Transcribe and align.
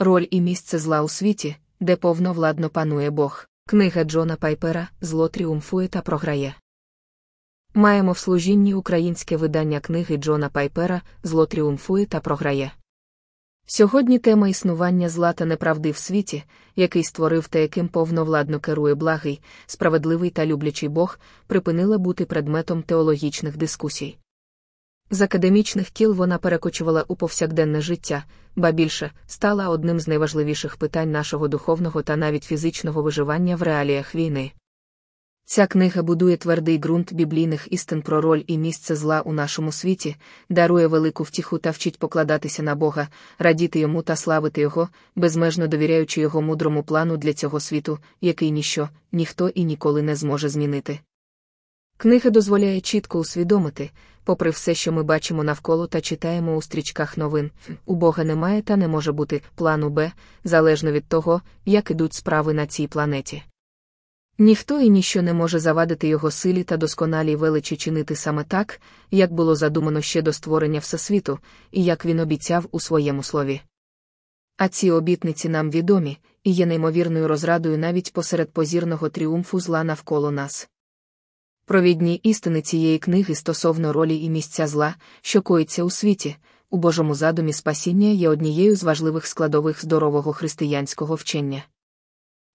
Роль 0.00 0.26
і 0.30 0.40
місце 0.40 0.78
зла 0.78 1.02
у 1.02 1.08
світі, 1.08 1.56
де 1.80 1.96
повновладно 1.96 2.68
панує 2.68 3.10
Бог. 3.10 3.46
Книга 3.66 4.04
Джона 4.04 4.36
Пайпера 4.36 4.88
Зло 5.00 5.28
тріумфує 5.28 5.88
та 5.88 6.00
програє. 6.00 6.54
Маємо 7.74 8.12
в 8.12 8.18
служінні 8.18 8.74
українське 8.74 9.36
видання 9.36 9.80
книги 9.80 10.16
Джона 10.16 10.48
Пайпера 10.48 11.02
Зло 11.22 11.46
тріумфує 11.46 12.06
та 12.06 12.20
програє. 12.20 12.72
Сьогодні 13.66 14.18
тема 14.18 14.48
існування 14.48 15.08
зла 15.08 15.32
та 15.32 15.44
неправди 15.44 15.90
в 15.90 15.96
світі, 15.96 16.44
який 16.76 17.04
створив 17.04 17.48
та 17.48 17.58
яким 17.58 17.88
повновладно 17.88 18.60
керує 18.60 18.94
благий, 18.94 19.40
справедливий 19.66 20.30
та 20.30 20.46
люблячий 20.46 20.88
Бог, 20.88 21.18
припинила 21.46 21.98
бути 21.98 22.24
предметом 22.24 22.82
теологічних 22.82 23.56
дискусій. 23.56 24.18
З 25.10 25.20
академічних 25.20 25.90
кіл 25.90 26.14
вона 26.14 26.38
перекочувала 26.38 27.04
у 27.08 27.16
повсякденне 27.16 27.80
життя, 27.80 28.24
ба 28.56 28.70
більше 28.70 29.10
стала 29.26 29.68
одним 29.68 30.00
з 30.00 30.08
найважливіших 30.08 30.76
питань 30.76 31.10
нашого 31.10 31.48
духовного 31.48 32.02
та 32.02 32.16
навіть 32.16 32.44
фізичного 32.44 33.02
виживання 33.02 33.56
в 33.56 33.62
реаліях 33.62 34.14
війни. 34.14 34.52
Ця 35.44 35.66
книга 35.66 36.02
будує 36.02 36.36
твердий 36.36 36.78
ґрунт 36.78 37.12
біблійних 37.12 37.68
істин 37.70 38.02
про 38.02 38.20
роль 38.20 38.42
і 38.46 38.58
місце 38.58 38.96
зла 38.96 39.20
у 39.20 39.32
нашому 39.32 39.72
світі, 39.72 40.16
дарує 40.48 40.86
велику 40.86 41.22
втіху 41.22 41.58
та 41.58 41.70
вчить 41.70 41.98
покладатися 41.98 42.62
на 42.62 42.74
Бога, 42.74 43.08
радіти 43.38 43.78
йому 43.78 44.02
та 44.02 44.16
славити 44.16 44.60
Його, 44.60 44.88
безмежно 45.16 45.66
довіряючи 45.66 46.20
його 46.20 46.42
мудрому 46.42 46.82
плану 46.82 47.16
для 47.16 47.32
цього 47.32 47.60
світу, 47.60 47.98
який 48.20 48.50
ніщо, 48.50 48.88
ніхто 49.12 49.48
і 49.48 49.64
ніколи 49.64 50.02
не 50.02 50.16
зможе 50.16 50.48
змінити. 50.48 51.00
Книга 52.00 52.30
дозволяє 52.30 52.80
чітко 52.80 53.18
усвідомити, 53.18 53.90
попри 54.24 54.50
все, 54.50 54.74
що 54.74 54.92
ми 54.92 55.02
бачимо 55.02 55.44
навколо 55.44 55.86
та 55.86 56.00
читаємо 56.00 56.56
у 56.56 56.62
стрічках 56.62 57.18
новин, 57.18 57.50
у 57.86 57.94
Бога 57.94 58.24
немає 58.24 58.62
та 58.62 58.76
не 58.76 58.88
може 58.88 59.12
бути 59.12 59.42
плану 59.54 59.90
Б, 59.90 60.12
залежно 60.44 60.92
від 60.92 61.06
того, 61.06 61.42
як 61.64 61.90
ідуть 61.90 62.14
справи 62.14 62.54
на 62.54 62.66
цій 62.66 62.86
планеті. 62.86 63.42
Ніхто 64.38 64.80
і 64.80 64.90
ніщо 64.90 65.22
не 65.22 65.34
може 65.34 65.58
завадити 65.58 66.08
його 66.08 66.30
силі 66.30 66.64
та 66.64 66.76
досконалій 66.76 67.36
величі 67.36 67.76
чинити 67.76 68.16
саме 68.16 68.44
так, 68.44 68.80
як 69.10 69.32
було 69.32 69.56
задумано 69.56 70.00
ще 70.00 70.22
до 70.22 70.32
створення 70.32 70.80
Всесвіту, 70.80 71.38
і 71.70 71.84
як 71.84 72.04
він 72.04 72.20
обіцяв 72.20 72.66
у 72.70 72.80
своєму 72.80 73.22
слові. 73.22 73.60
А 74.56 74.68
ці 74.68 74.90
обітниці 74.90 75.48
нам 75.48 75.70
відомі, 75.70 76.18
і 76.44 76.52
є 76.52 76.66
неймовірною 76.66 77.28
розрадою 77.28 77.78
навіть 77.78 78.12
посеред 78.12 78.50
позірного 78.50 79.08
тріумфу 79.08 79.60
зла 79.60 79.84
навколо 79.84 80.30
нас. 80.30 80.68
Провідні 81.68 82.14
істини 82.14 82.62
цієї 82.62 82.98
книги 82.98 83.34
стосовно 83.34 83.92
ролі 83.92 84.20
і 84.22 84.30
місця 84.30 84.66
зла, 84.66 84.94
що 85.22 85.42
коїться 85.42 85.84
у 85.84 85.90
світі, 85.90 86.36
у 86.70 86.78
Божому 86.78 87.14
задумі 87.14 87.52
спасіння 87.52 88.08
є 88.08 88.28
однією 88.28 88.76
з 88.76 88.82
важливих 88.82 89.26
складових 89.26 89.82
здорового 89.82 90.32
християнського 90.32 91.14
вчення. 91.14 91.64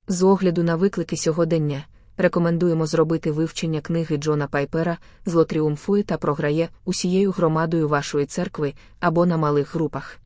З 0.08 0.24
огляду 0.24 0.64
на 0.64 0.76
виклики 0.76 1.18
сьогодення, 1.18 1.86
рекомендуємо 2.18 2.86
зробити 2.86 3.32
вивчення 3.32 3.82
книги 3.82 4.18
Джона 4.18 4.48
Пайпера 4.48 4.98
Зло 5.26 5.46
тріумфує 5.46 6.04
та 6.04 6.18
програє 6.18 6.70
усією 6.86 7.32
громадою 7.32 7.90
вашої 7.90 8.26
церкви 8.26 8.74
або 9.00 9.26
на 9.26 9.38
малих 9.38 9.76
групах. 9.76 10.23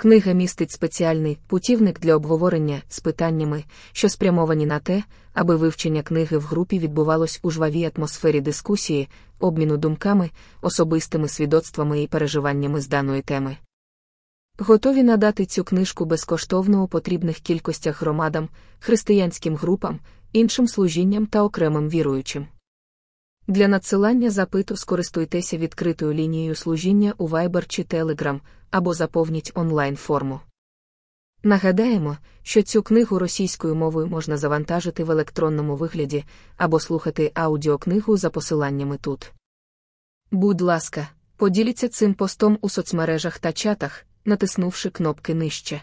Книга 0.00 0.32
містить 0.32 0.70
спеціальний 0.70 1.38
путівник 1.46 2.00
для 2.00 2.16
обговорення 2.16 2.82
з 2.88 3.00
питаннями, 3.00 3.64
що 3.92 4.08
спрямовані 4.08 4.66
на 4.66 4.78
те, 4.78 5.02
аби 5.32 5.56
вивчення 5.56 6.02
книги 6.02 6.38
в 6.38 6.42
групі 6.42 6.78
відбувалось 6.78 7.40
у 7.42 7.50
жвавій 7.50 7.90
атмосфері 7.96 8.40
дискусії, 8.40 9.08
обміну 9.38 9.76
думками, 9.76 10.30
особистими 10.62 11.28
свідоцтвами 11.28 12.02
і 12.02 12.06
переживаннями 12.06 12.80
з 12.80 12.88
даної 12.88 13.22
теми. 13.22 13.56
Готові 14.58 15.02
надати 15.02 15.46
цю 15.46 15.64
книжку 15.64 16.04
безкоштовно 16.04 16.82
у 16.82 16.88
потрібних 16.88 17.38
кількостях 17.40 18.02
громадам, 18.02 18.48
християнським 18.78 19.56
групам, 19.56 19.98
іншим 20.32 20.68
служінням 20.68 21.26
та 21.26 21.42
окремим 21.42 21.88
віруючим. 21.88 22.46
Для 23.50 23.68
надсилання 23.68 24.30
запиту 24.30 24.76
скористуйтеся 24.76 25.56
відкритою 25.56 26.14
лінією 26.14 26.54
служіння 26.54 27.14
у 27.18 27.28
Viber 27.28 27.66
чи 27.66 27.82
Telegram 27.82 28.40
або 28.70 28.94
заповніть 28.94 29.52
онлайн 29.54 29.96
форму. 29.96 30.40
Нагадаємо, 31.42 32.16
що 32.42 32.62
цю 32.62 32.82
книгу 32.82 33.18
російською 33.18 33.74
мовою 33.74 34.06
можна 34.06 34.36
завантажити 34.36 35.04
в 35.04 35.10
електронному 35.10 35.76
вигляді 35.76 36.24
або 36.56 36.80
слухати 36.80 37.32
аудіокнигу 37.34 38.16
за 38.16 38.30
посиланнями 38.30 38.96
тут. 38.96 39.32
Будь 40.30 40.60
ласка, 40.60 41.08
поділіться 41.36 41.88
цим 41.88 42.14
постом 42.14 42.58
у 42.60 42.68
соцмережах 42.68 43.38
та 43.38 43.52
чатах, 43.52 44.04
натиснувши 44.24 44.90
кнопки 44.90 45.34
нижче. 45.34 45.82